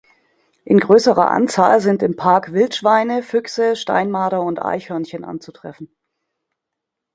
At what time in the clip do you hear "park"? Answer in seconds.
2.15-2.53